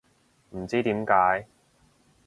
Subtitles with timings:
[0.57, 1.45] 唔知點解